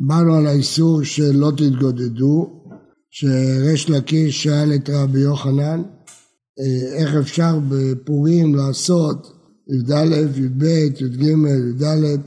באנו 0.00 0.34
על 0.34 0.46
האיסור 0.46 1.02
של 1.02 1.36
לא 1.36 1.50
תתגודדו, 1.56 2.46
שריש 3.10 3.90
לקיש 3.90 4.42
שאל 4.42 4.74
את 4.74 4.90
רבי 4.90 5.20
יוחנן, 5.20 5.82
אה, 6.60 6.98
איך 6.98 7.14
אפשר 7.14 7.58
בפורים 7.68 8.54
לעשות 8.54 9.26
י"א, 9.68 10.04
י"ב, 10.36 10.62
י"ג, 10.62 11.22
י"ד, 11.22 12.20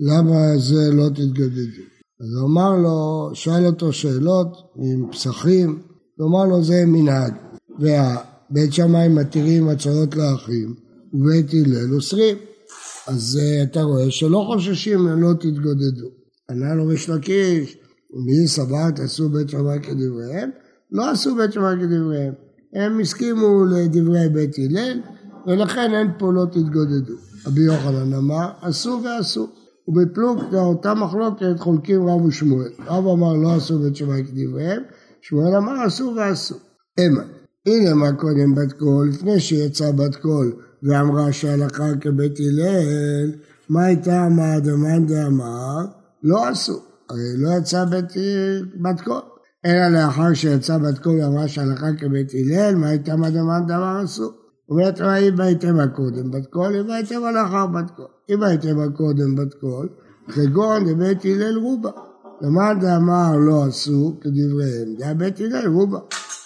למה 0.00 0.58
זה 0.58 0.90
לא 0.92 1.08
תתגודדו? 1.08 1.82
אז 2.20 2.36
הוא 2.40 2.48
אמר 2.48 2.76
לו, 2.76 3.30
שאל 3.34 3.66
אותו 3.66 3.92
שאלות 3.92 4.56
עם 4.76 5.06
פסחים, 5.12 5.78
הוא 6.18 6.28
אמר 6.28 6.44
לו 6.44 6.64
זה 6.64 6.84
מנהג, 6.86 7.32
ובית 7.78 8.72
שמאי 8.72 9.08
מתירים 9.08 9.68
הצהרות 9.68 10.16
לאחים, 10.16 10.74
ובית 11.14 11.50
הלל 11.52 11.94
אוסרים. 11.94 12.36
אז 13.06 13.40
uh, 13.40 13.62
אתה 13.62 13.82
רואה 13.82 14.10
שלא 14.10 14.44
חוששים 14.52 15.06
לא 15.06 15.32
תתגודדו. 15.32 16.21
ענה 16.50 16.74
לו 16.74 16.86
ריש 16.86 17.10
לקיש, 17.10 17.78
מי 18.26 18.48
סבר 18.48 18.90
תעשו 18.90 19.28
בית 19.28 19.48
שמאי 19.48 19.78
כדבריהם? 19.82 20.50
לא 20.90 21.10
עשו 21.10 21.36
בית 21.36 21.52
שמאי 21.52 21.74
כדבריהם. 21.80 22.32
הם 22.74 23.00
הסכימו 23.00 23.64
לדברי 23.64 24.28
בית 24.28 24.56
הלל, 24.58 25.00
ולכן 25.46 25.94
אין 25.94 26.08
פה 26.18 26.32
לא 26.32 26.44
תתגודדו. 26.44 27.14
רבי 27.46 27.60
יוחנן 27.60 28.14
אמר, 28.14 28.50
עשו 28.62 29.00
ועשו. 29.04 29.48
ובפלוגתא 29.88 30.56
אותה 30.56 30.94
מחלוקת 30.94 31.58
חולקים 31.58 32.08
רב 32.08 32.24
ושמואל. 32.24 32.70
רב 32.86 33.06
אמר 33.06 33.32
לא 33.32 33.54
עשו 33.54 33.78
בית 33.78 33.96
שמאי 33.96 34.24
כדבריהם, 34.24 34.82
שמואל 35.22 35.56
אמר 35.56 35.72
עשו 35.86 36.14
ועשו. 36.16 36.54
אמה, 37.00 37.22
הנה 37.66 37.94
מה 37.94 38.12
קודם 38.12 38.54
בת 38.54 38.72
קול, 38.72 39.08
לפני 39.08 39.40
שיצאה 39.40 39.92
בת 39.92 40.16
קול 40.16 40.52
ואמרה 40.82 41.32
שהלכה 41.32 41.96
כבית 42.00 42.38
הלל, 42.40 43.32
מאי 43.68 43.84
טעמא 43.84 44.60
דמאן 44.60 45.06
דאמר 45.06 46.01
לא 46.22 46.48
עשו. 46.48 46.78
הרי 47.10 47.36
לא 47.36 47.50
יצא 47.58 47.84
בית 47.84 48.12
בת 48.82 49.00
קול. 49.00 49.20
אלא 49.66 49.88
לאחר 49.88 50.34
שיצא 50.34 50.78
בת 50.78 50.98
קול 50.98 51.20
ואמרה 51.20 51.48
שהלכה 51.48 51.86
כבית 51.98 52.32
הלל, 52.34 52.74
מאי 52.74 52.88
טעמא 52.88 53.30
דמאן 53.30 53.66
דאמר 53.66 54.00
עשו? 54.04 54.30
אומרת 54.68 55.00
הגמרא, 55.00 55.40
אי 55.40 55.50
בעית 55.50 55.69
אימא 55.69 55.88
קודם 55.94 56.30
בת 56.30 56.46
קול, 56.46 56.76
אי 56.76 56.90
בעית 56.90 57.05
אימא 57.05 57.20
לאחר 57.34 57.66
בת 57.66 57.90
קול. 57.96 58.06
אם 58.30 58.42
הייתם 58.42 58.92
קודם 58.92 59.34
בת 59.34 59.54
קול, 59.54 59.88
כגון 60.34 60.92
דבית 60.92 61.24
הלל 61.24 61.58
רובה. 61.58 61.90
למאן 62.42 62.80
דאמר 62.80 63.36
לא 63.36 63.64
עשו 63.64 64.16
כדבריהם, 64.20 64.94
זה 64.98 65.14
בית 65.14 65.40
הלל 65.40 65.68
רובה. 65.68 65.98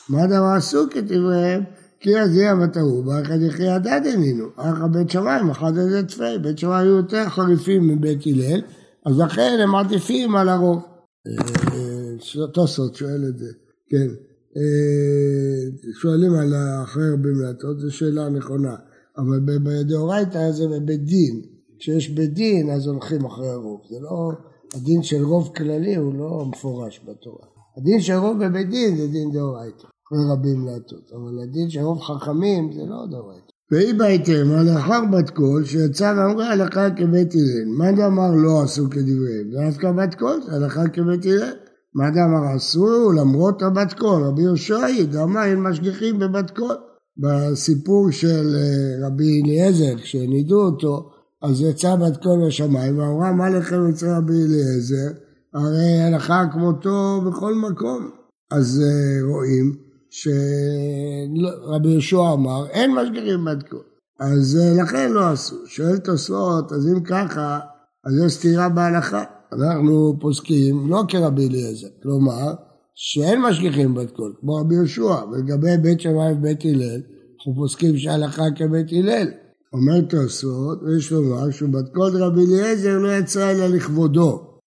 מה 0.08 0.26
דאמר 0.26 0.54
עשו 0.56 0.86
כדבריהם? 0.90 1.62
כי 2.00 2.20
אז 2.20 2.36
יהיה 2.36 2.54
ותרובה, 2.56 3.22
אחד 3.22 3.42
יחי 3.42 3.68
הדד 3.68 4.00
איננו. 4.04 4.44
אחר 4.56 4.86
בית 4.86 5.10
שמיים, 5.10 5.50
אחד 5.50 5.78
איזה 5.78 6.02
תפי. 6.02 6.38
בית 6.42 6.58
שמיים 6.58 6.86
היו 6.86 6.96
יותר 6.96 7.28
חריפים 7.28 7.88
מבית 7.88 8.22
הלל, 8.26 8.60
אז 9.06 9.20
לכן 9.20 9.58
הם 9.62 9.74
עדיפים 9.74 10.36
על 10.36 10.48
הרוב. 10.48 10.82
אה, 11.26 12.46
תוספות 12.54 12.94
שואל 12.94 13.24
את 13.28 13.38
זה, 13.38 13.52
כן. 13.88 14.08
אה, 14.56 15.92
שואלים 16.00 16.34
על 16.34 16.54
אחרי 16.82 17.10
רבים 17.12 17.40
להטות, 17.40 17.80
זו 17.80 17.90
שאלה 17.92 18.28
נכונה. 18.28 18.76
אבל 19.18 19.40
בדאורייתא 19.64 20.50
זה 20.50 20.68
בבית 20.68 21.04
דין. 21.04 21.42
כשיש 21.78 22.08
בית 22.10 22.34
דין 22.34 22.70
אז 22.70 22.86
הולכים 22.86 23.24
אחרי 23.24 23.48
הרוב. 23.48 23.80
זה 23.90 23.96
לא, 24.00 24.32
הדין 24.74 25.02
של 25.02 25.24
רוב 25.24 25.50
כללי 25.56 25.96
הוא 25.96 26.14
לא 26.14 26.44
מפורש 26.46 27.00
בתורה. 27.04 27.46
הדין 27.76 28.00
של 28.00 28.14
רוב 28.14 28.44
בבית 28.44 28.70
דין 28.70 28.96
זה 28.96 29.06
דין 29.06 29.32
דאורייתא. 29.32 29.86
אחרי 30.06 30.18
רבים 30.32 30.66
להטות. 30.66 31.10
אבל 31.12 31.38
הדין 31.42 31.70
של 31.70 31.80
רוב 31.80 32.00
חכמים 32.00 32.72
זה 32.72 32.80
לא 32.80 33.06
דאורייתא. 33.10 33.52
ואי 33.70 33.92
בעית 33.92 34.18
אימא, 34.18 34.50
לאחר 34.66 35.00
בת 35.12 35.30
קול, 35.30 35.64
שיצא 35.64 36.14
ואמרה 36.16 36.52
הלכה 36.52 36.90
כבית 36.90 37.34
הלל. 37.34 37.64
מאן 37.76 37.92
דאמר 37.92 38.30
לא 38.34 38.62
עשו 38.62 38.90
כדבריהם? 38.90 39.50
דהא 39.50 39.68
נפקא 39.68 39.92
בת 39.92 40.14
קול, 40.14 40.40
הלכה 40.48 40.88
כבית 40.88 41.24
הלל. 41.24 41.52
מאן 41.94 42.10
דאמר 42.10 42.54
עשו 42.54 43.12
למרות 43.12 43.62
הבת 43.62 43.92
קול, 43.92 44.22
רבי 44.22 44.42
יהושע 44.42 44.86
דאמר 45.10 45.44
אין 45.44 45.62
משגיחים 45.62 46.18
בבת 46.18 46.50
קול. 46.50 46.76
בסיפור 47.18 48.10
של 48.10 48.56
אה, 48.56 49.06
רבי 49.06 49.42
אליעזר, 49.42 49.96
כשנידו 49.96 50.60
אותו, 50.66 51.10
אז 51.42 51.60
יצא 51.60 51.96
בת 51.96 52.22
קול 52.22 52.46
בשמיים 52.46 52.98
ואמרה 52.98 53.32
מה 53.32 53.50
לכם 53.50 53.90
אצל 53.90 54.16
רבי 54.16 54.32
אליעזר, 54.32 55.18
הרי 55.54 56.00
הלכה 56.00 56.44
כמותו 56.52 57.20
בכל 57.26 57.54
מקום. 57.54 58.10
אז 58.50 58.82
אה, 58.84 59.28
רואים 59.32 59.85
שרבי 60.16 61.88
יהושע 61.88 62.32
אמר 62.32 62.66
אין 62.70 62.94
משגיחים 62.94 63.44
בת 63.44 63.68
קול. 63.68 63.82
אז 64.20 64.58
אה, 64.60 64.82
לכן 64.82 65.12
לא 65.12 65.28
עשו. 65.28 65.56
שואל 65.66 65.98
תוספות, 65.98 66.72
אז 66.72 66.88
אם 66.88 67.00
ככה, 67.04 67.60
אז 68.04 68.12
יש 68.26 68.32
סתירה 68.32 68.68
בהלכה. 68.68 69.24
אנחנו 69.52 70.16
פוסקים 70.20 70.90
לא 70.90 71.02
כרבי 71.08 71.48
אליעזר, 71.48 71.86
כלומר 72.02 72.54
שאין 72.94 73.42
משגיחים 73.42 73.94
בת 73.94 74.10
קול, 74.10 74.34
כמו 74.40 74.54
רבי 74.54 74.74
יהושע, 74.74 75.24
ולגבי 75.32 75.76
בית 75.82 76.00
שמאי 76.00 76.32
ובית 76.32 76.64
הלל, 76.64 77.00
אנחנו 77.36 77.54
פוסקים 77.56 77.98
שהלכה 77.98 78.44
כבית 78.56 78.86
הלל. 78.92 79.28
אומר 79.72 80.00
תוספות, 80.00 80.82
ויש 80.82 81.12
לומר 81.12 81.50
שבת 81.50 81.88
קול 81.94 82.22
דרבי 82.22 82.40
אליעזר 82.46 82.98
לא 82.98 83.16
יצאה 83.16 83.50
אלא 83.50 83.66
לכבודו. 83.66 84.60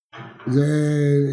זה 0.51 0.65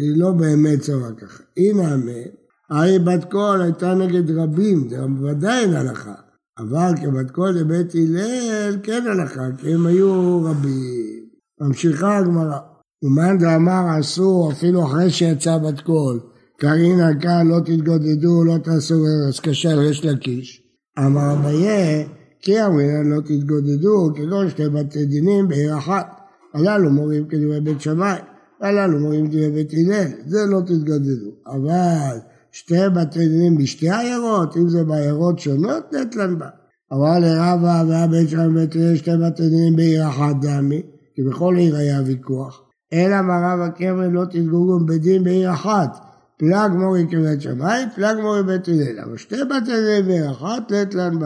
היא 0.01 0.13
לא 0.15 0.31
באמת 0.31 0.79
סברה 0.79 1.09
ככה. 1.17 1.43
אי 1.57 1.93
נמי, 1.93 2.29
הרי 2.69 2.99
בת 2.99 3.31
קול 3.31 3.61
הייתה 3.61 3.93
נגד 3.93 4.31
רבים, 4.31 4.89
זה 4.89 5.05
ודאי 5.21 5.63
אין 5.63 5.73
הלכה. 5.73 6.13
אבל 6.59 6.91
כבת 7.01 7.31
קול 7.31 7.49
לבית 7.49 7.95
הלל 7.95 8.77
כן 8.83 9.03
הלכה, 9.07 9.47
כי 9.57 9.73
הם 9.73 9.85
היו 9.85 10.41
רבים. 10.43 11.27
ממשיכה 11.61 12.17
הגמרא. 12.17 12.57
ומאן 13.03 13.37
דאמר 13.37 13.85
עשו 13.99 14.49
אפילו 14.51 14.85
אחרי 14.85 15.09
שיצא 15.09 15.57
בת 15.57 15.81
קול, 15.81 16.19
קרינן 16.57 17.19
כאן 17.21 17.47
לא 17.47 17.59
תתגודדו, 17.59 18.43
לא 18.43 18.57
תעשו 18.63 19.05
אז 19.05 19.39
קשה 19.39 19.79
לריש 19.79 20.05
לקיש. 20.05 20.63
אמר 20.99 21.33
אביי, 21.33 22.07
כי 22.41 22.65
אמרינן 22.65 23.09
לא 23.09 23.21
תתגודדו, 23.21 24.09
כגון 24.15 24.49
שתי 24.49 24.69
בתי 24.69 25.05
דינים 25.05 25.47
בעיר 25.47 25.77
אחת. 25.77 26.07
הללו 26.53 26.89
מורים 26.89 27.27
כדברי 27.27 27.61
בית 27.61 27.81
שמאי, 27.81 28.19
הללו 28.61 28.99
מורים 28.99 29.27
כדברי 29.27 29.49
בית 29.49 29.73
הלל, 29.73 30.11
זה 30.25 30.45
לא 30.45 30.61
תתגודדו. 30.61 31.31
אבל 31.47 32.17
שתי 32.59 32.89
בתי 32.95 33.27
דינים 33.27 33.57
בשתי 33.57 33.89
עיירות, 33.89 34.57
אם 34.57 34.69
זה 34.69 34.83
בעיירות 34.83 35.39
שונות, 35.39 35.93
נטלן 35.93 36.39
בה. 36.39 36.49
אבל 36.91 37.19
לרבה 37.19 37.83
והיה 37.87 38.07
בית 38.07 38.29
שמאי 38.29 38.47
ובית 38.47 38.75
הלל 38.75 38.95
שתי 38.95 39.11
בתי 39.25 39.49
דינים 39.49 39.75
בעיר 39.75 40.07
אחת 40.07 40.35
דמי, 40.41 40.81
כי 41.15 41.23
בכל 41.23 41.55
עיר 41.57 41.75
היה 41.75 42.01
ויכוח. 42.05 42.61
אלא 42.93 43.21
מרב 43.21 43.59
הקרן 43.59 44.11
לא 44.11 44.25
תתגוגו 44.25 44.85
בדין 44.85 45.23
בעיר 45.23 45.53
אחת. 45.53 45.97
פלג 46.39 46.71
מורי 46.71 47.05
כבית 47.11 47.41
שמאי, 47.41 47.83
פלג 47.95 48.17
מורי 48.21 48.43
בית 48.43 48.67
הלל. 48.67 48.99
אבל 48.99 49.17
שתי 49.17 49.35
בתי 49.35 49.71
דינים 49.71 50.05
בעיר 50.07 50.31
אחת, 50.31 50.71
לתת 50.71 50.93
להם 50.93 51.19
ב... 51.19 51.25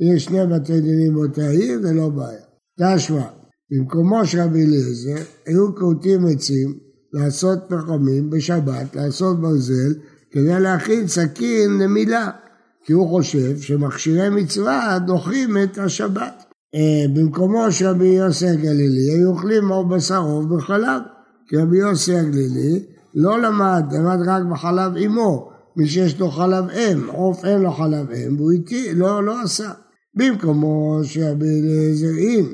יש 0.00 0.24
שני 0.24 0.46
בתי 0.46 0.80
דינים 0.80 1.14
באותה 1.14 1.48
עיר, 1.48 1.80
זה 1.82 1.92
לא 1.92 2.08
בעיה. 2.08 2.44
תשמע, 2.80 3.26
במקומו 3.70 4.26
של 4.26 4.40
רבי 4.40 4.64
אליעזר, 4.64 5.22
היו 5.46 5.74
כורתים 5.74 6.26
עצים 6.26 6.78
לעשות 7.12 7.58
פחמים 7.68 8.30
בשבת, 8.30 8.96
לעשות 8.96 9.40
ברזל, 9.40 9.92
כדי 10.30 10.60
להכין 10.60 11.08
סכין 11.08 11.78
למילה. 11.78 12.30
כי 12.84 12.92
הוא 12.92 13.08
חושב 13.08 13.58
שמכשירי 13.58 14.30
מצווה 14.30 14.98
דוחים 15.06 15.56
את 15.62 15.78
השבת. 15.78 16.44
אה, 16.74 17.04
במקומו 17.14 17.72
של 17.72 17.86
רבי 17.86 18.06
יוסי 18.06 18.48
הגלילי 18.48 19.10
היו 19.10 19.30
אוכלים 19.30 19.70
או 19.70 19.88
בשר 19.88 20.20
עוף 20.20 20.44
בחלב, 20.44 21.02
כי 21.48 21.56
רבי 21.56 21.76
יוסי 21.76 22.16
הגלילי 22.16 22.84
לא 23.14 23.42
למד, 23.42 23.84
למד 23.92 24.28
רק 24.28 24.42
בחלב 24.52 24.96
אמו, 24.96 25.50
מי 25.76 25.88
שיש 25.88 26.20
לו 26.20 26.30
חלב 26.30 26.64
אם, 26.70 27.08
עוף 27.08 27.44
אין 27.44 27.60
לו 27.60 27.72
חלב 27.72 28.10
אם, 28.10 28.36
והוא 28.36 28.50
איתי, 28.50 28.94
לא, 28.94 29.24
לא 29.24 29.42
עשה. 29.42 29.70
במקומו 30.14 31.00
של 31.02 31.22
רבי 31.22 31.60
אליעזר 31.60 32.18
אין, 32.18 32.46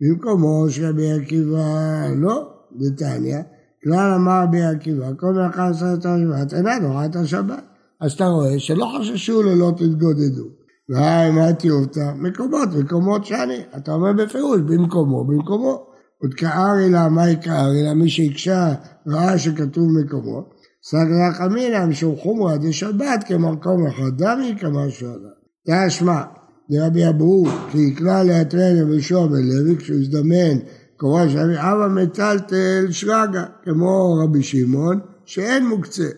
במקומו 0.00 0.66
של 0.70 0.86
רבי 0.86 1.12
עקיבא 1.12 2.06
לא, 2.16 2.48
בתניא, 2.72 3.38
כלל 3.84 4.14
אמר 4.16 4.42
רבי 4.42 4.62
עקיבא, 4.62 5.06
כל 5.16 5.26
מלאכה 5.26 5.70
את 5.70 6.04
השבת, 6.04 6.54
אינה 6.54 6.78
נורא 6.78 7.04
את 7.04 7.16
השבת. 7.16 7.64
אז 8.00 8.12
אתה 8.12 8.24
רואה 8.24 8.58
שלא 8.58 8.86
חששו 8.98 9.42
ללא 9.42 9.72
תתגודדו. 9.76 10.44
והי 10.88 11.30
מה 11.30 11.52
טיובתא? 11.52 12.12
מקומות, 12.16 12.68
מקומות 12.78 13.24
שאני. 13.24 13.62
אתה 13.76 13.92
אומר 13.92 14.12
בפירוש, 14.12 14.60
במקומו, 14.60 15.24
במקומו. 15.24 15.86
עוד 16.22 16.34
כארי 16.34 16.90
לה, 16.90 17.08
מהי 17.08 17.36
כארי 17.42 17.82
לה? 17.82 17.94
מי 17.94 18.08
שהקשה 18.08 18.74
ראה 19.06 19.38
שכתוב 19.38 19.84
מקומו. 19.98 20.48
סגרא 20.82 21.32
חמינא 21.32 21.86
משום 21.86 22.16
חומרא 22.16 22.56
דשבת 22.56 23.24
כמקום 23.26 23.86
אחד 23.86 24.16
דמי 24.16 24.54
כמה 24.60 24.90
שעלה. 24.90 25.30
תשמע, 25.68 26.22
דרבי 26.70 27.08
אברו, 27.08 27.46
כי 27.70 27.78
יקרא 27.78 28.22
לאתרן 28.22 28.82
רבי 28.82 28.92
יהושע 28.92 29.26
בן 29.26 29.42
לוי, 29.42 29.76
כשהוא 29.76 29.98
הזדמן 29.98 30.58
קורא 31.00 31.28
שאני 31.28 31.56
אבא 31.58 31.88
מטלטל 31.88 32.86
שרגא, 32.90 33.44
כמו 33.64 34.18
רבי 34.24 34.42
שמעון, 34.42 35.00
שאין 35.24 35.66
מוקצה, 35.66 36.08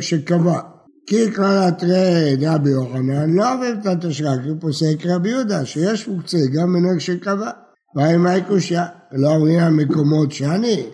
שקבע. 0.00 0.60
כי 1.06 1.30
קרא 1.30 1.70
תראה 1.70 2.34
רבי 2.40 2.70
יוחנן 2.70 3.30
לא 3.34 3.54
אוהב 3.54 3.86
את 3.86 4.04
השרק, 4.04 4.40
הוא 4.48 4.56
פוסק 4.60 5.06
רבי 5.06 5.28
יהודה, 5.28 5.64
שיש 5.64 6.08
מוקצה 6.08 6.38
גם 6.52 6.72
מנהג 6.72 6.98
שקבע. 6.98 7.50
והי 7.96 8.16
מהי 8.16 8.42
קושייה? 8.48 8.86
לא 9.12 9.36
אמרינן 9.36 9.74
מקומות 9.74 10.32
שאני? 10.32 10.86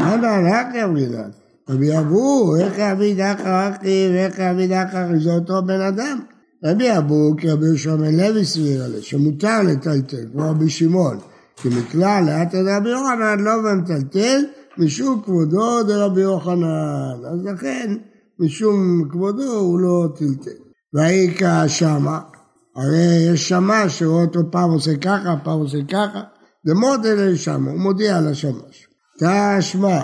אנא 0.00 0.50
רק 0.52 0.66
אמרינן. 0.84 1.30
רבי 1.68 1.98
אבו, 1.98 2.56
איך 2.56 2.74
יביא 2.78 3.14
דחר 3.14 3.70
אחי 3.70 4.08
ואיך 4.12 4.38
יביא 4.38 4.68
דחר 4.68 5.06
זה 5.18 5.32
אותו 5.32 5.62
בן 5.66 5.80
אדם. 5.80 6.20
רבי 6.64 6.98
אבו 6.98 7.34
כרבי 7.38 7.66
יהושע 7.66 7.96
בן 7.96 8.14
לוי 8.14 8.44
סביר 8.44 8.84
עליה, 8.84 9.02
שמותר 9.02 9.62
לטלטל, 9.62 10.26
כמו 10.32 10.50
רבי 10.50 10.70
שמעון, 10.70 11.18
כי 11.64 11.70
מכלל 11.70 12.24
לאט 12.26 12.54
רבי 12.54 12.90
יוחנן 12.90 13.40
לא 13.40 13.52
במטלטל, 13.62 14.44
משום 14.78 15.22
כבודו 15.24 15.82
דרבי 15.82 16.20
יוחנן. 16.20 17.24
אז 17.32 17.44
לכן, 17.44 17.94
משום 18.38 19.08
כבודו 19.10 19.52
הוא 19.52 19.78
לא 19.78 20.08
טלטל. 20.16 20.62
והאיכה 20.94 21.68
שמה, 21.68 22.20
הרי 22.76 23.32
יש 23.32 23.48
שמה 23.48 23.88
שרואה 23.88 24.24
אותו 24.24 24.40
פעם 24.50 24.70
עושה 24.70 24.96
ככה, 24.96 25.34
פעם 25.44 25.58
עושה 25.58 25.78
ככה, 25.88 26.20
דמודל 26.66 27.18
אל 27.18 27.36
שמה, 27.36 27.70
הוא 27.70 27.80
מודיע 27.80 28.20
לשמש. 28.20 28.88
תשמע, 29.18 30.00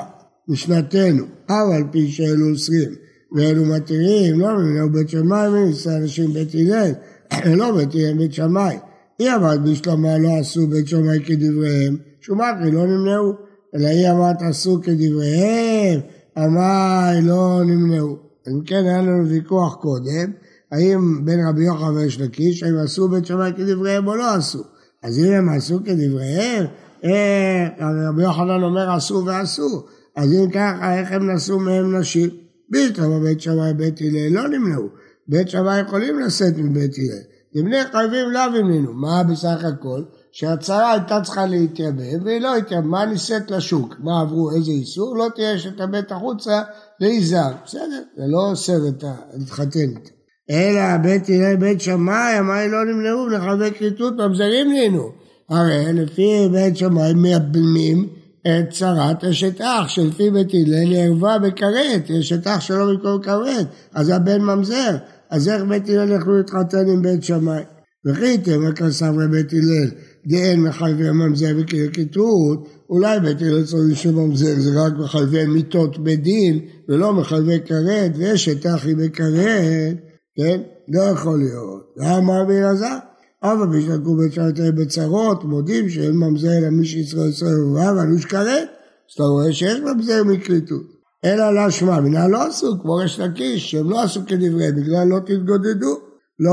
משנתנו, 0.48 1.24
אף 1.46 1.66
על 1.76 1.84
פי 1.90 2.08
שאלו 2.08 2.50
אוסרים 2.50 2.90
ואלו 3.36 3.64
מתירים, 3.64 4.40
לא 4.40 4.58
מבינו 4.58 4.92
בית 4.92 5.08
שמאי 5.08 5.48
וניסה 5.48 5.96
אנשים 5.96 6.32
בית 6.32 6.54
הלל, 6.54 6.92
לא 7.58 7.72
בית 7.76 7.94
הלל 7.94 8.18
בית 8.18 8.32
שמאי. 8.32 8.76
היא 9.20 9.34
אמרת 9.34 9.62
בשלמה 9.62 10.18
לא 10.18 10.28
עשו 10.40 10.66
בית 10.66 10.88
שמאי 10.88 11.24
כדבריהם, 11.24 11.96
שומקרי 12.20 12.70
לא 12.70 12.86
נמנעו, 12.86 13.32
אלא 13.74 13.86
היא 13.86 14.10
אמרת 14.10 14.42
עשו 14.42 14.80
כדבריהם, 14.82 16.00
אמי 16.38 17.28
לא 17.28 17.60
נמנעו. 17.64 18.16
אם 18.48 18.64
כן 18.66 18.84
היה 18.84 19.02
לנו 19.02 19.28
ויכוח 19.28 19.74
קודם, 19.74 20.32
האם 20.72 21.24
בין 21.24 21.46
רבי 21.48 21.64
יוחנן 21.64 21.96
ויש 21.96 22.20
לקיש, 22.20 22.62
האם 22.62 22.76
עשו 22.76 23.08
בית 23.08 23.26
שמאי 23.26 23.52
כדבריהם 23.56 24.06
או 24.06 24.16
לא 24.16 24.34
עשו. 24.34 24.62
אז 25.02 25.18
אם 25.18 25.32
הם 25.32 25.48
עשו 25.48 25.78
כדבריהם, 25.84 26.66
אה, 27.04 27.68
רבי 28.08 28.22
יוחנן 28.22 28.62
אומר 28.62 28.90
עשו 28.90 29.22
ועשו, 29.26 29.86
אז 30.16 30.32
אם 30.32 30.50
ככה, 30.50 30.98
איך 30.98 31.12
הם 31.12 31.30
נשאו 31.30 31.58
מהם 31.58 31.96
נשים? 31.96 32.30
בלתי 32.68 33.00
בבית 33.00 33.40
שמאי 33.40 33.74
בית 33.74 34.00
הלל 34.00 34.32
לא 34.32 34.48
נמנעו. 34.48 34.88
בית 35.28 35.48
שמאי 35.48 35.80
יכולים 35.80 36.20
לשאת 36.20 36.58
מבית 36.58 36.94
הלל. 36.98 37.29
לבני 37.54 37.76
חייבים 37.92 38.30
לאו 38.30 38.56
ימינו. 38.56 38.92
מה 38.92 39.22
בסך 39.22 39.64
הכל? 39.64 40.02
שהצרה 40.32 40.92
הייתה 40.92 41.20
צריכה 41.24 41.46
להתייבם, 41.46 42.24
והיא 42.24 42.40
לא 42.40 42.56
התייבמה, 42.56 43.04
נישאת 43.04 43.50
לשוק. 43.50 43.94
מה 43.98 44.20
עברו, 44.20 44.50
איזה 44.50 44.70
איסור? 44.70 45.16
לא 45.16 45.26
תהיה 45.34 45.58
שתבט 45.58 46.12
החוצה 46.12 46.62
ליזהר. 47.00 47.52
בסדר, 47.64 48.02
זה 48.16 48.22
לא 48.26 48.50
אוסר 48.50 48.88
את 48.88 49.04
להתחתן 49.34 49.80
איתה. 49.80 50.10
אלא 50.50 50.96
בית 51.02 51.28
הלל 51.28 51.56
בית 51.56 51.80
שמאי, 51.80 52.38
אמרי 52.38 52.68
לא 52.68 52.84
נמנעו, 52.84 53.28
לחבק 53.28 53.76
כריתות 53.78 54.14
ממזרים 54.14 54.72
לינו. 54.72 55.12
הרי 55.48 55.92
לפי 55.92 56.48
בית 56.52 56.76
שמאי 56.76 57.14
מייבמים 57.14 58.08
את 58.46 58.70
צרת 58.70 59.24
אשת 59.24 59.60
אח, 59.60 59.88
שלפי 59.88 60.30
בית 60.30 60.48
הלל 60.54 60.96
ערווה 60.96 61.38
בכרת, 61.38 62.10
אשת 62.20 62.46
אח 62.46 62.60
שלא 62.60 62.86
במקום 62.86 63.22
כרת, 63.22 63.66
אז 63.94 64.08
הבן 64.08 64.40
ממזר, 64.40 64.96
אז 65.30 65.48
איך 65.48 65.62
בית 65.68 65.88
הלל 65.88 66.12
יכלו 66.12 66.36
להתחתן 66.36 66.88
עם 66.88 67.02
בית 67.02 67.24
שמאי? 67.24 67.62
וכי 68.06 68.38
תאמר 68.38 68.72
כסף 68.72 69.12
לבית 69.24 69.52
הלל, 69.52 69.90
דאין 70.26 70.62
מחייבי 70.62 71.10
ממזר 71.10 71.56
וכתות, 71.58 72.68
אולי 72.90 73.20
בית 73.20 73.42
הלל 73.42 73.64
צריך 73.64 73.98
שממזר 73.98 74.60
זה 74.60 74.80
רק 74.80 74.92
מחייבי 74.98 75.46
מיתות 75.46 75.98
בדין, 75.98 76.58
ולא 76.88 77.12
מחייבי 77.12 77.58
כרת, 77.66 78.12
ואשת 78.18 78.66
אח 78.66 78.84
היא 78.84 78.96
בכרת, 78.96 79.96
כן? 80.36 80.60
לא 80.88 81.02
יכול 81.02 81.38
להיות. 81.38 81.94
למה 81.96 82.40
רבי 82.40 82.58
אלעזר? 82.58 82.96
אבא 83.42 83.64
בשלקו 83.64 84.16
בית 84.16 84.32
שערי 84.32 84.72
בצרות, 84.72 85.44
מודים 85.44 85.88
שאין 85.88 86.16
ממזר 86.16 86.58
אלא 86.58 86.70
מי 86.70 86.86
שישראל 86.86 87.28
ישראל 87.28 87.64
ובא 87.64 87.92
ואנוש 87.96 88.24
כרת, 88.24 88.46
אז 88.48 89.14
אתה 89.14 89.22
רואה 89.22 89.52
שיש 89.52 89.80
ממזר 89.80 90.24
מכריתות. 90.24 90.99
אלא 91.24 91.66
לשמה, 91.66 92.00
מנה 92.00 92.28
לא 92.28 92.46
עשו, 92.46 92.80
כמו 92.82 92.94
ריש 92.94 93.20
לקיש, 93.20 93.70
שהם 93.70 93.90
לא 93.90 94.02
עשו 94.02 94.20
כדברי, 94.26 94.72
בגלל 94.72 95.08
לא 95.08 95.18
תתגודדו, 95.18 95.98
לא, 96.40 96.52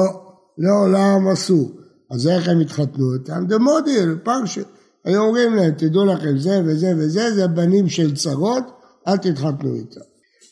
לעולם 0.57 1.27
עשו. 1.27 1.71
אז 2.11 2.27
איך 2.27 2.47
הם 2.47 2.59
התחתנו 2.59 3.13
איתם? 3.13 3.45
דמודיל, 3.47 4.15
פרשה. 4.23 4.61
היו 5.05 5.21
אומרים 5.21 5.55
להם, 5.55 5.71
תדעו 5.71 6.05
לכם, 6.05 6.37
זה 6.37 6.61
וזה 6.65 6.93
וזה, 6.97 7.35
זה 7.35 7.47
בנים 7.47 7.89
של 7.89 8.15
צרות, 8.15 8.63
אל 9.07 9.17
תתחתנו 9.17 9.75
איתם. 9.75 10.01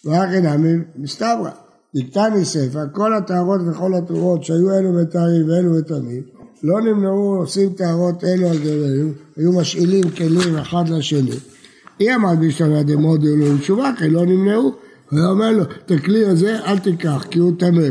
ואחרי 0.06 0.42
נמי 0.42 0.84
מסתברא. 0.96 1.50
דקתני 1.96 2.46
ספר, 2.46 2.84
כל 2.92 3.14
הטהרות 3.14 3.62
וכל 3.68 3.94
התרורות 3.94 4.44
שהיו 4.44 4.74
אלו 4.74 4.94
מטהרים 4.94 5.50
ואלו 5.50 5.72
מטמאים, 5.80 6.24
לא 6.64 6.82
נמנעו 6.82 7.36
עושים 7.40 7.74
טהרות 7.74 8.24
אלו 8.24 8.50
על 8.50 8.58
גבי 8.58 9.14
היו 9.38 9.52
משאילים 9.52 10.10
כלים 10.10 10.58
אחד 10.58 10.90
לשני. 10.90 11.36
היא 12.00 12.15
אמרת 12.15 12.39
בשלמה 12.39 12.83
דמודי 12.83 13.27
תשובה, 13.59 13.92
כי 13.97 14.09
לא 14.09 14.25
נמנעו. 14.25 14.74
הוא 15.12 15.19
אומר 15.19 15.51
לו, 15.51 15.63
את 15.63 15.92
הכלי 15.92 16.25
הזה 16.25 16.59
אל 16.65 16.80
תיקח, 16.80 17.25
כי 17.31 17.39
הוא 17.39 17.51
טמא. 17.59 17.88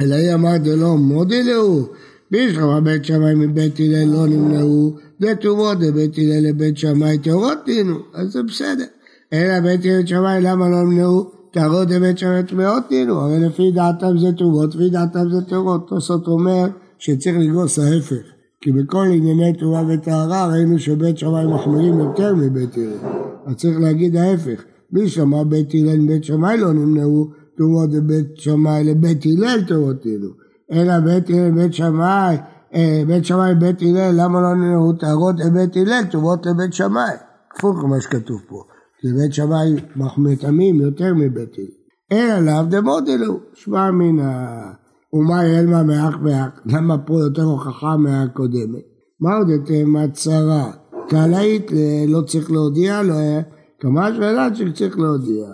אלא 0.00 0.14
היא 0.14 0.34
אמרת 0.34 0.62
דלא 0.62 0.96
מודי 0.96 1.42
להו. 1.42 1.88
בישלמה 2.30 2.80
בית 2.80 3.04
שמאי 3.04 3.34
מבית 3.34 3.80
הלל 3.80 4.08
לא 4.08 4.26
נמנעו, 4.26 4.96
דתומות 5.20 5.78
דבית 5.78 6.18
הלל 6.18 6.48
לבית 6.48 6.78
שמאי 6.78 7.18
טהורות 7.18 7.58
תהיינו, 7.64 7.98
אז 8.14 8.32
זה 8.32 8.42
בסדר. 8.42 8.84
אלא 9.32 9.60
בית 9.60 9.84
הלל 9.84 10.06
שמאי 10.06 10.40
למה 10.40 10.68
לא 10.68 10.82
נמנעו? 10.82 11.30
טהרות 11.50 11.88
אמת 11.92 12.18
שם 12.18 12.42
טמאות 12.42 12.82
נהיינו, 12.90 13.20
הרי 13.20 13.40
לפי 13.40 13.70
דעתם 13.74 14.18
זה 14.18 14.32
טומאות, 14.32 14.74
לפי 14.74 14.90
דעתם 14.90 15.30
זה 15.30 15.40
טהרות. 15.48 15.88
תוספות 15.88 16.26
אומר 16.26 16.66
שצריך 16.98 17.36
לגרוס 17.38 17.78
ההפך, 17.78 18.22
כי 18.60 18.72
בכל 18.72 19.06
ענייני 19.12 19.52
תרומה 19.52 19.82
וטהרה 19.88 20.46
ראינו 20.46 20.78
שבית 20.78 21.18
שמאי 21.18 21.46
מחמירים 21.46 21.98
יותר 21.98 22.34
מבית 22.34 22.76
הלל, 22.76 22.98
אז 23.46 23.56
צריך 23.56 23.78
להגיד 23.80 24.16
ההפך. 24.16 24.64
מי 24.92 25.08
שמע 25.08 25.42
בית 25.42 25.74
הלל 25.74 26.06
בית 26.06 26.24
שמאי 26.24 26.58
לא 26.58 26.72
נמנעו 26.72 27.30
תרומות 27.56 27.90
לבית 27.92 28.36
שמאי 28.36 28.84
לבית 28.84 29.24
הלל 29.26 29.60
טהרות 29.68 30.06
נהיינו, 30.06 30.28
אלא 30.72 31.00
בית 31.00 31.30
הלל 31.30 31.50
בית 31.50 31.74
שמאי, 31.74 32.36
אה, 32.74 33.02
בית 33.06 33.24
שמאי 33.24 33.54
בית 33.54 33.82
הלל, 33.82 34.22
למה 34.22 34.40
לא 34.40 34.54
נמנעו 34.54 34.92
טהרות 34.92 35.34
לבית 35.40 35.76
הלל 35.76 36.04
תרומות 36.10 36.46
לבית 36.46 36.72
שמאי? 36.72 37.14
הפוך 37.56 37.84
ממה 37.84 38.00
שכתוב 38.00 38.40
פה. 38.48 38.62
כי 39.00 39.12
בית 39.12 39.32
שמאי 39.34 39.74
מטמאים 40.16 40.80
יותר 40.80 41.14
מבית 41.14 41.54
הלל. 41.58 41.78
אלא 42.12 42.40
לאו 42.40 42.62
דמודלו, 42.62 43.40
שמע 43.54 43.90
מן 43.90 44.20
ה... 44.20 44.87
ומה 45.12 45.46
ילמה 45.46 45.82
מאח 45.82 46.16
מאח, 46.22 46.48
למה 46.66 46.98
פה 46.98 47.20
יותר 47.20 47.42
הוכחה 47.42 47.96
מהקודמת? 47.96 48.82
מה 49.20 49.36
עוד 49.36 49.48
יותר 49.48 49.86
מהצרה? 49.86 50.70
קהלאית 51.08 51.70
לא 52.08 52.20
צריך 52.20 52.50
להודיע, 52.50 53.02
לא 53.02 53.14
היה 53.14 53.40
כמה 53.80 54.14
שאלה 54.14 54.54
שצריך 54.54 54.98
להודיע. 54.98 55.46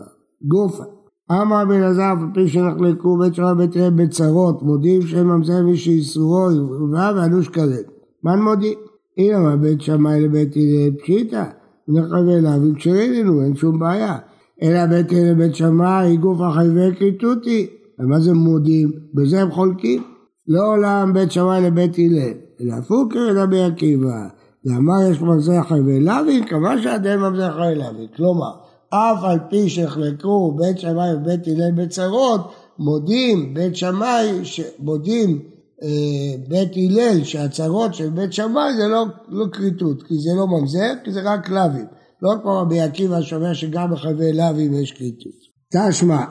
גופה. 0.43 0.85
אמר 1.33 1.65
בן 1.69 1.83
עזר, 1.83 2.03
על 2.03 2.27
פי 2.35 2.49
שנחלקו 2.49 3.19
בית 3.19 3.35
שמאי 3.35 3.55
בית 3.55 3.77
הלל 3.77 3.91
בצרות, 3.91 4.63
מודיעים 4.63 5.03
שהם 5.03 5.29
ממזר 5.29 5.63
מי 5.63 5.77
שאיסורו 5.77 6.51
יובא 6.51 7.13
ואנוש 7.17 7.49
כרת. 7.49 7.87
מה 8.23 8.37
מודיעים? 8.37 8.79
הנה 9.19 9.57
בית 9.57 9.81
שמאי 9.81 10.21
לבית 10.21 10.57
הלל 10.57 10.91
פשיטא. 11.03 11.45
נחווה 11.89 12.39
אליו 12.39 12.61
כשרים 12.77 13.13
לנו, 13.13 13.43
אין 13.43 13.57
שום 13.57 13.79
בעיה. 13.79 14.19
אלא 14.63 14.87
בית 14.87 15.13
הלל 15.13 15.31
לבית 15.31 15.55
שמאי, 15.55 16.17
גוף 16.17 16.41
החייבי 16.41 16.97
כריתותי. 16.99 17.67
ומה 17.99 18.21
זה 18.21 18.33
מודים? 18.33 18.93
בזה 19.15 19.41
הם 19.41 19.51
חולקים. 19.51 20.03
לא 20.49 20.67
עולם 20.67 21.13
בית 21.15 21.33
שמאי 21.33 21.61
לבית 21.63 21.99
הלל, 21.99 22.33
אלא 22.61 22.75
הפוקר 22.75 23.43
רבי 23.43 23.63
עקיבא. 23.63 24.29
ואמר 24.65 25.11
יש 25.11 25.21
ממזר 25.21 25.63
חייבי 25.63 26.01
לוי, 26.01 26.43
כמה 26.49 26.83
שעדיין 26.83 27.21
ממזר 27.21 27.53
חייבי 27.53 27.81
לוי. 27.81 28.07
כלומר, 28.17 28.53
אף 28.89 29.25
על 29.25 29.39
פי 29.51 29.69
שהחלקו 29.69 30.57
בית 30.59 30.79
שמאי 30.79 31.15
ובית 31.15 31.47
הלל 31.47 31.73
בצרות, 31.77 32.41
מודים 32.79 33.55
בית 33.55 33.77
שמאי, 33.77 34.43
מודים 34.79 35.39
אה, 35.83 36.37
בית 36.49 36.73
הלל 36.77 37.25
שהצהרות 37.25 37.95
של 37.95 38.11
בית 38.11 38.33
שמאי 38.33 38.77
זה 38.77 38.89
לא, 38.89 39.05
לא 39.29 39.47
כריתות, 39.53 40.03
כי 40.03 40.15
זה 40.15 40.31
לא 40.37 40.47
ממזר, 40.47 40.93
כי 41.05 41.13
זה 41.13 41.21
רק 41.25 41.51
לאווים. 41.51 41.87
לא 42.23 42.35
כמו 42.43 42.61
רבי 42.61 42.81
עקיבא 42.81 43.23
שאומר 43.23 43.53
שגם 43.53 43.91
בחייבי 43.91 44.33
לאווים 44.33 44.75
יש 44.75 44.93
כריתות. 44.93 45.33
תשמע, 45.73 46.25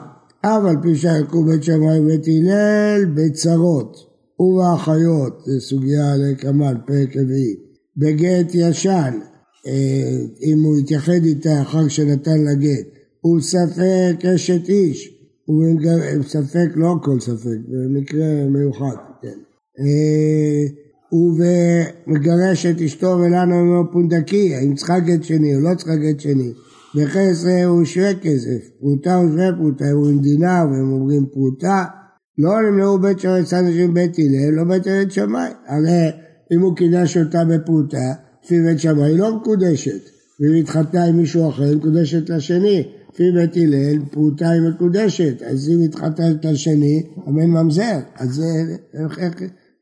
אף 0.44 0.64
על 0.64 0.76
פי 0.82 0.96
שהלכו 0.96 1.44
בית 1.44 1.62
שמאי 1.62 1.98
ובית 2.00 2.26
הלל 2.26 3.04
בצרות 3.14 3.96
ובאחיות, 4.40 5.42
זו 5.46 5.60
סוגיה 5.60 6.16
לקמן, 6.16 6.74
פרק 6.86 7.16
רביעי, 7.16 7.54
בגט 7.96 8.54
ישן, 8.54 9.18
אה, 9.66 10.18
אם 10.42 10.62
הוא 10.62 10.76
התייחד 10.76 11.24
איתה 11.24 11.62
אחר 11.62 11.88
שנתן 11.88 12.44
לה 12.44 12.54
גט, 12.54 12.86
הוא 13.20 13.40
ספק 13.40 14.24
אשת 14.34 14.68
איש, 14.68 15.10
הוא 15.46 15.64
ספק, 16.22 16.68
לא 16.74 16.94
כל 17.02 17.20
ספק, 17.20 17.58
במקרה 17.68 18.44
מיוחד. 18.50 18.96
כן. 19.22 19.38
אה, 19.80 20.66
ומגרש 21.12 22.66
את 22.66 22.80
אשתו 22.80 23.06
ולנו 23.06 23.54
ממנו 23.54 23.92
פונדקי, 23.92 24.54
האם 24.54 24.74
צריכה 24.74 24.98
גט 24.98 25.22
שני 25.22 25.56
או 25.56 25.60
לא 25.60 25.74
צריכה 25.74 25.96
גט 25.96 26.20
שני. 26.20 26.52
בחסר 26.94 27.64
הוא 27.64 27.84
שווה 27.84 28.14
כסף, 28.14 28.68
פרוטה 28.80 29.14
הוא 29.14 29.30
שווה 29.30 29.52
פרוטה, 29.56 29.90
הוא 29.90 30.08
עם 30.08 30.18
דינר 30.18 30.64
והם 30.70 30.92
אומרים 30.92 31.26
פרוטה. 31.26 31.84
לא 32.38 32.62
נמנעו 32.62 32.98
בית 32.98 33.20
שמאי 33.20 33.44
צד 33.44 33.62
נשים 33.62 33.94
בית 33.94 34.16
הלל, 34.18 34.54
לא 34.54 34.64
בית 34.64 34.86
הלל 34.86 35.10
שמאי. 35.10 35.50
הרי 35.66 36.10
אם 36.52 36.60
הוא 36.60 36.76
קידש 36.76 37.16
אותה 37.16 37.44
בפרוטה, 37.44 38.12
לפי 38.44 38.62
בית 38.62 38.80
שמאי 38.80 39.04
היא 39.04 39.18
לא 39.18 39.36
מקודשת. 39.36 40.00
ואם 40.40 40.54
התחתנה 40.60 41.04
עם 41.04 41.16
מישהו 41.16 41.48
אחר, 41.48 41.62
היא 41.62 41.76
מקודשת 41.76 42.30
לשני. 42.30 42.88
לפי 43.12 43.32
בית 43.34 43.56
הלל 43.56 43.98
פרוטה 44.10 44.50
היא 44.50 44.62
מקודשת, 44.62 45.42
אז 45.42 45.70
אם 45.70 45.84
התחתנת 45.84 46.44
לשני, 46.44 47.02
אמן 47.28 47.46
ממזר, 47.46 47.98
אז 48.16 48.28
זה, 48.28 48.76
איך, 48.94 49.18
איך, 49.18 49.34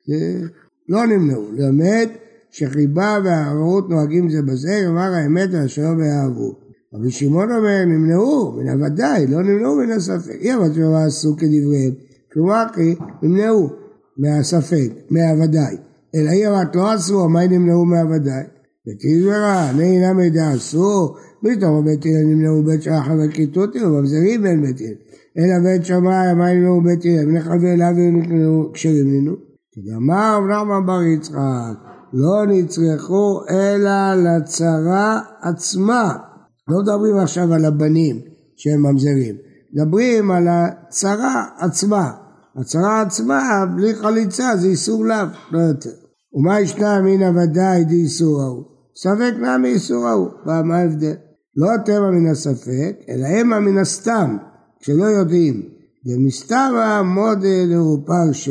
זה 0.07 0.41
לא 0.89 1.07
נמנעו. 1.07 1.53
למד 1.57 2.09
שחיבה 2.51 3.19
והערעות 3.25 3.91
נוהגים 3.91 4.31
זה 4.31 4.43
בזה, 4.43 4.89
אמר 4.89 5.13
האמת 5.15 5.49
והשלום 5.53 5.99
ויאהבו. 5.99 6.62
רבי 6.95 7.11
שמעון 7.11 7.51
אומר, 7.51 7.85
נמנעו 7.87 8.53
מן 8.53 8.69
הוודאי, 8.69 9.27
לא 9.27 9.43
נמנעו 9.43 9.77
מן 9.77 9.91
הספק. 9.91 10.37
אי 10.41 10.55
אבל 10.55 10.69
תשובה 10.69 11.05
עשו 11.05 11.37
כדבריהם, 11.37 11.93
כלומר 12.33 12.65
כי 12.75 12.95
נמנעו 13.23 13.71
מהספק, 14.19 14.91
מהוודאי. 15.11 15.77
אלא 16.15 16.31
אי 16.31 16.49
אמרת 16.49 16.77
לא 16.77 16.93
עשו, 16.93 17.29
מה 17.29 17.47
נמנעו 17.47 17.85
מהוודאי? 17.85 18.43
ותגמרה, 18.89 19.73
נהינה 19.77 20.13
מידע 20.13 20.55
אסור, 20.55 21.17
פתאום 21.43 21.85
בית 21.85 22.07
הלל 22.07 22.25
נמנעו 22.25 22.63
בית 22.63 22.83
שחר 22.83 23.13
וכיתותים, 23.25 23.83
וממזרים 23.87 24.43
בין 24.43 24.63
בית 24.63 24.81
הלל. 24.81 24.95
אלא 25.39 25.59
בית 25.65 25.85
שמאי, 25.85 26.35
מה 26.35 26.55
נמנעו 26.55 26.83
בית 26.83 27.05
הלל? 27.05 27.41
חבר 27.41 27.73
אליו 27.73 27.93
נקראו 28.13 28.73
כשרים. 28.73 29.37
כדאמר 29.75 30.39
רב 30.39 30.67
נחמן 30.67 30.87
בר 30.87 31.03
יצחק, 31.03 31.75
לא 32.13 32.47
נצרכו 32.49 33.41
אלא 33.51 34.15
לצרה 34.15 35.21
עצמה. 35.43 36.32
לא 36.69 36.79
מדברים 36.83 37.17
עכשיו 37.17 37.55
על 37.55 37.65
הבנים 37.65 38.21
שהם 38.57 38.83
ממזרים, 38.83 39.35
מדברים 39.73 40.31
על 40.31 40.49
הצרה 40.49 41.45
עצמה. 41.59 42.11
הצרה 42.57 43.01
עצמה, 43.01 43.65
בלי 43.77 43.95
חליצה, 43.95 44.57
זה 44.57 44.69
איסור 44.69 45.05
לאו, 45.05 45.27
לא 45.51 45.59
יותר. 45.59 45.91
ומה 46.35 46.61
ישנה 46.61 47.01
מן 47.03 47.23
הוודאי 47.23 47.85
דאיסור 47.85 48.43
ההוא? 48.43 48.65
ספק 48.97 49.35
נמי 49.39 49.69
איסור 49.69 50.07
ההוא. 50.07 50.29
מה 50.45 50.77
ההבדל? 50.77 51.15
לא 51.57 51.69
טבע 51.85 52.11
מן 52.11 52.31
הספק, 52.31 52.97
אלא 53.09 53.27
המה 53.27 53.61
מן 53.61 53.79
הסתם, 53.79 54.37
כשלא 54.81 55.05
יודעים. 55.05 55.63
ומסתברא 56.07 57.03
מודה 57.03 57.65
לרופר 57.67 58.33
ש... 58.33 58.49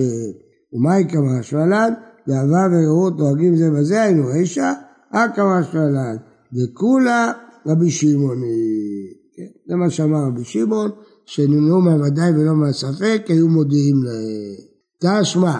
ומה 0.73 0.99
יקמא 0.99 1.41
שמלן? 1.41 1.93
גאווה 2.29 2.67
ורעות 2.71 3.17
נוהגים 3.17 3.55
זה 3.55 3.71
בזה, 3.71 4.01
היינו 4.01 4.23
רשע, 4.27 4.71
אקמא 5.11 5.63
שמלן. 5.63 6.15
וכולה 6.53 7.31
רבי 7.67 7.91
שמעוני. 7.91 9.07
כן, 9.35 9.51
זה 9.67 9.75
מה 9.75 9.89
שאמר 9.89 10.23
רבי 10.27 10.43
שמעון, 10.43 10.91
שנמנעו 11.25 11.81
מהוודאי 11.81 12.31
ולא 12.31 12.55
מהספק, 12.55 13.21
היו 13.27 13.47
מודיעים 13.47 13.95
להם. 14.03 15.21
תשמע, 15.21 15.57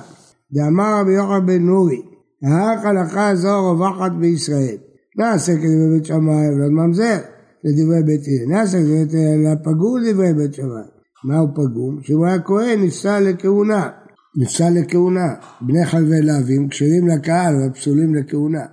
דאמר 0.54 1.00
רבי 1.02 1.14
יוחנן 1.14 1.46
בן 1.46 1.62
נורי, 1.66 2.02
האח 2.44 2.86
הלכה 2.86 3.36
זו 3.36 3.72
רווחת 3.72 4.12
בישראל. 4.20 4.78
נעשה 5.18 5.54
כדברי 5.56 5.90
בית 5.94 6.06
שמאי 6.06 6.48
ולא 6.56 6.70
ממזר 6.70 7.18
לדברי 7.64 8.04
בית 8.04 8.22
הלל. 8.28 8.50
נעשה 8.50 8.78
כדברי 8.78 9.06
בית 9.06 9.14
הלל 9.14 9.56
פגום 9.64 9.98
לדברי 10.02 10.34
בית 10.34 10.54
שמאי. 10.54 10.84
מהו 11.26 11.48
פגום? 11.54 12.00
שהוא 12.02 12.26
היה 12.26 12.40
כהן 12.40 12.84
נפסל 12.84 13.20
לכהונה. 13.20 13.90
נפסל 14.38 14.70
לכהונה. 14.70 15.34
בני 15.62 15.86
חלבי 15.86 16.22
להבים 16.22 16.68
כשרים 16.70 17.08
לקהל 17.08 17.56
ופסולים 17.66 18.16
לכהונה. 18.16 18.66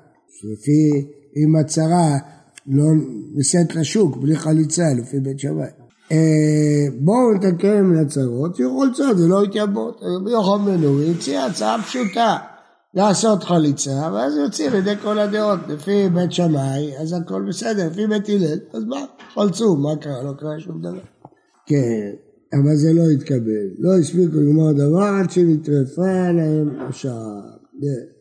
לפי 0.53 1.09
אם 1.37 1.57
הצרה 1.57 2.19
לא 2.69 2.85
נישאת 3.35 3.75
לשוק 3.75 4.17
בלי 4.17 4.37
חליצה 4.37 4.85
לפי 4.99 5.21
בית 5.21 5.39
שמאי. 5.39 5.67
אה, 6.13 6.87
בואו 7.01 7.35
נתקן 7.35 7.83
מן 7.83 7.99
הצרות, 7.99 8.57
שיהיו 8.57 8.77
חולצות 8.77 9.17
ולא 9.17 9.43
התייבאות. 9.43 10.01
רבי 10.03 10.31
יוחנן 10.31 10.65
בן 10.65 10.81
נורי 10.81 11.11
הציע 11.11 11.45
הצעה 11.45 11.83
פשוטה. 11.83 12.37
לעשות 12.95 13.45
חליצה, 13.45 14.11
ואז 14.13 14.37
יוצאים 14.37 14.73
לידי 14.73 14.97
כל 15.03 15.19
הדעות. 15.19 15.61
לפי 15.69 16.09
בית 16.15 16.33
שמאי, 16.33 16.99
אז 16.99 17.13
הכל 17.13 17.45
בסדר, 17.49 17.87
לפי 17.91 18.07
בית 18.07 18.29
הלל, 18.29 18.59
אז 18.73 18.85
מה, 18.85 19.05
חלצו, 19.35 19.77
מה 19.77 19.97
קרה? 19.97 20.23
לא 20.23 20.33
קרה 20.39 20.61
שום 20.61 20.81
דבר. 20.81 21.01
כן, 21.67 22.11
אבל 22.53 22.77
זה 22.77 22.93
לא 22.93 23.03
התקבל. 23.15 23.69
לא 23.79 23.99
הספיקו 23.99 24.37
לגמור 24.37 24.73
דבר 24.73 25.03
עד 25.03 25.31
שנטרפה 25.31 26.33
להם 26.33 26.81
השעה. 26.81 27.41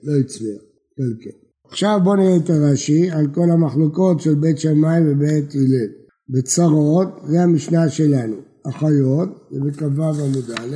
לא 0.03 0.19
הצליח, 0.19 0.61
כן, 0.97 1.03
כן. 1.21 1.46
עכשיו 1.69 1.99
בואו 2.03 2.15
נראה 2.15 2.37
את 2.37 2.49
הרש"י 2.49 3.11
על 3.11 3.27
כל 3.33 3.51
המחלוקות 3.51 4.21
של 4.21 4.35
בית 4.35 4.59
שמאי 4.59 4.99
ובית 5.05 5.55
הלל. 5.55 5.87
בצרות, 6.29 7.07
זה 7.27 7.41
המשנה 7.41 7.89
שלנו. 7.89 8.35
אחיות, 8.69 9.29
זה 9.51 9.59
בכ"ו 9.59 10.03
עמוד 10.03 10.51
א', 10.57 10.75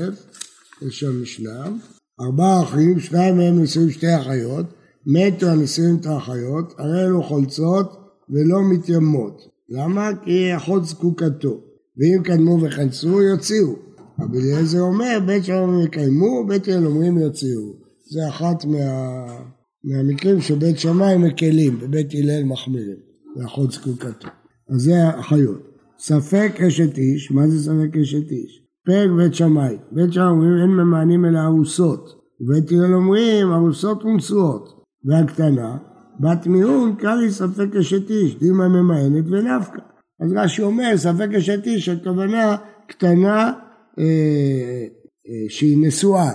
יש 0.81 0.99
שם 0.99 1.21
משנה. 1.21 1.65
ארבעה 2.21 2.63
אחים, 2.63 2.99
שניים 2.99 3.37
מהם 3.37 3.61
נשואים 3.61 3.89
שתי 3.89 4.17
אחיות, 4.17 4.65
מתו 5.05 5.47
הנשואים 5.47 5.97
את 6.01 6.05
האחיות, 6.05 6.73
הרי 6.77 7.05
אלו 7.05 7.23
חולצות 7.23 7.97
ולא 8.29 8.57
מתיימות. 8.71 9.41
למה? 9.69 10.09
כי 10.23 10.55
אחות 10.55 10.85
זקוקתו. 10.85 11.61
ואם 11.97 12.23
קדמו 12.23 12.61
וכנסו, 12.61 13.21
יוציאו. 13.21 13.75
רבי 14.19 14.37
אליעזר 14.39 14.81
אומר, 14.81 15.19
בית 15.25 15.45
שלום 15.45 15.81
יקיימו, 15.81 16.47
בית 16.47 16.67
הלל 16.67 16.85
אומרים 16.85 17.17
יוציאו. 17.17 17.73
זה 18.11 18.29
אחת 18.29 18.65
מה... 18.65 18.77
מהמקרים 19.83 20.41
שבית 20.41 20.79
שמאי 20.79 21.17
מקלים, 21.17 21.79
בבית 21.79 22.11
הלל 22.13 22.43
מחמירים, 22.43 22.97
ואחות 23.37 23.71
זקוקתו. 23.71 24.27
אז 24.69 24.81
זה 24.81 25.19
אחיות. 25.19 25.61
ספק 25.99 26.51
אשת 26.67 26.97
איש, 26.97 27.31
מה 27.31 27.47
זה 27.47 27.63
ספק 27.63 27.97
אשת 27.97 28.31
איש? 28.31 28.61
פרק 28.85 29.09
בית 29.17 29.33
שמאי. 29.33 29.77
בית 29.91 30.13
שמאי 30.13 30.25
אומרים 30.25 30.57
אין 30.61 30.69
ממאנים 30.69 31.25
אלא 31.25 31.39
ארוסות. 31.39 32.21
ובית 32.41 32.71
הלל 32.71 32.93
אומרים 32.93 33.51
ארוסות 33.51 34.05
ונשואות. 34.05 34.83
והקטנה, 35.05 35.77
בת 36.19 36.47
מיעון 36.47 36.95
קרעי 36.95 37.31
ספק 37.31 37.75
אשת 37.79 38.09
איש, 38.09 38.39
דימה 38.39 38.67
ממאנת 38.67 39.25
ונפקא. 39.27 39.81
אז 40.21 40.33
רש"י 40.35 40.61
אומר 40.61 40.97
ספק 40.97 41.27
אשת 41.37 41.65
איש, 41.65 41.89
הכוונה 41.89 42.55
קטנה 42.87 43.53
אה, 43.99 44.03
אה, 45.27 45.49
שהיא 45.49 45.77
נשואה, 45.87 46.31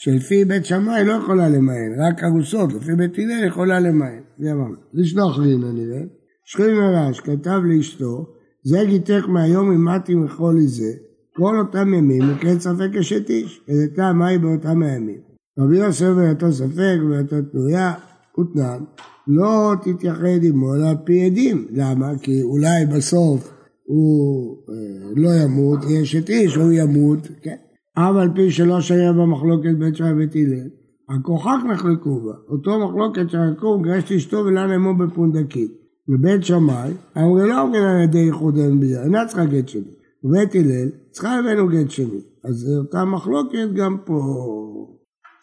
שלפי 0.00 0.44
בית 0.44 0.64
שמאי 0.64 1.04
לא 1.04 1.12
יכולה 1.12 1.48
למאן, 1.48 2.00
רק 2.00 2.24
ארוסות, 2.24 2.72
לפי 2.72 2.94
בית 2.96 3.18
הלל 3.18 3.46
יכולה 3.46 3.80
למאן. 3.80 4.18
זה 4.38 4.52
אמרנו. 4.52 4.74
לשלוח 4.94 5.38
רינה 5.38 5.72
נראה. 5.72 6.00
שכין 6.44 6.76
הרש 6.76 7.20
כתב 7.20 7.60
לאשתו, 7.64 8.26
זה 8.62 8.78
גיתך 8.88 9.24
מהיום 9.28 9.70
אם 9.70 9.84
מתי 9.84 10.14
מכל 10.14 10.54
זה, 10.66 10.92
כל 11.36 11.58
אותם 11.58 11.94
ימים 11.94 12.30
נקראת 12.30 12.60
ספק 12.60 12.96
אשת 13.00 13.30
איש, 13.30 13.64
טעם 13.96 14.18
מהי 14.18 14.38
באותם 14.38 14.82
הימים. 14.82 15.20
רבי 15.58 15.76
יוסף 15.76 16.12
ואותו 16.16 16.52
ספק 16.52 16.96
ואותו 17.10 17.36
תנויה, 17.52 17.94
ותנן, 18.40 18.84
לא 19.26 19.74
תתייחד 19.82 20.44
עמו 20.44 20.74
אלא 20.74 20.88
על 20.88 20.96
פי 21.04 21.26
עדים. 21.26 21.66
למה? 21.70 22.18
כי 22.22 22.42
אולי 22.42 22.86
בסוף 22.96 23.54
הוא 23.84 24.56
אה, 24.68 24.74
לא 25.16 25.28
ימות, 25.44 25.84
יהיה 25.84 26.02
אשת 26.02 26.30
איש, 26.30 26.54
הוא 26.54 26.72
ימות, 26.72 27.28
כן? 27.42 27.56
אף 27.98 28.16
על 28.16 28.28
פי 28.34 28.50
שלא 28.50 28.80
שהיה 28.80 29.12
במחלוקת 29.12 29.74
בית 29.78 29.96
שמאי 29.96 30.12
ובית 30.12 30.34
הלל, 30.36 30.68
הכוכק 31.08 31.64
נחלקו 31.72 32.20
בה. 32.20 32.32
אותו 32.48 32.88
מחלוקת 32.88 33.30
שחלקו, 33.30 33.78
גרשת 33.78 34.12
אשתו 34.12 34.36
ולן 34.36 34.70
אמו 34.70 34.96
בפונדקית. 34.96 35.72
בבית 36.08 36.44
שמאי, 36.44 36.92
אמרו 37.16 37.38
לא 37.38 37.62
אומרים 37.62 37.82
על 37.82 38.02
ידי 38.04 38.18
ייחוד 38.18 38.56
אין 38.56 38.80
ביה, 38.80 39.04
אינה 39.04 39.26
צריכה 39.26 39.44
גט 39.44 39.68
שני. 39.68 39.82
בבית 40.24 40.54
הלל, 40.54 40.88
צריכה 41.10 41.40
ממנו 41.42 41.68
גט 41.68 41.90
שני. 41.90 42.20
אז 42.44 42.76
אותה 42.78 43.04
מחלוקת 43.04 43.68
גם 43.76 43.96
פה. 44.04 44.20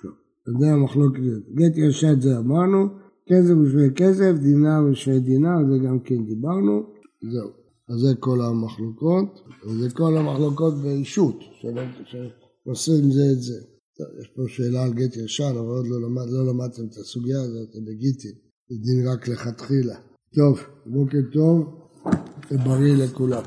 טוב, 0.02 0.12
זה 0.60 0.72
המחלוקת. 0.72 1.22
גט 1.54 1.78
ישד 1.78 2.22
זה 2.22 2.38
אמרנו, 2.38 2.88
כסף 3.30 3.54
ושווה 3.64 3.90
כסף, 3.90 4.32
דינר 4.42 4.84
ושווה 4.92 5.20
דינר, 5.20 5.58
זה 5.72 5.78
גם 5.88 6.00
כן 6.00 6.26
דיברנו. 6.26 6.84
זהו. 7.32 7.50
אז 7.90 7.96
זה 8.00 8.16
כל 8.20 8.42
המחלוקות, 8.42 9.42
וזה 9.66 9.90
כל 9.90 10.18
המחלוקות 10.18 10.74
באישות, 10.74 11.40
שעושים 12.66 13.12
זה 13.12 13.32
את 13.32 13.42
זה. 13.42 13.60
טוב, 13.98 14.08
יש 14.22 14.28
פה 14.36 14.42
שאלה 14.48 14.84
על 14.84 14.94
גט 14.94 15.18
ישן, 15.18 15.44
אבל 15.44 15.76
עוד 15.78 15.88
לא, 15.88 16.02
למד, 16.02 16.30
לא 16.30 16.46
למדתם 16.48 16.86
את 16.86 16.98
הסוגיה 16.98 17.42
הזאת, 17.42 17.70
בגיטין. 17.86 18.32
זה 18.70 18.76
דין 18.84 19.08
רק 19.08 19.28
לכתחילה. 19.28 19.96
טוב, 20.36 20.60
בוקר 20.86 21.18
טוב 21.34 21.88
ובריא 22.52 22.96
לכולם. 23.04 23.44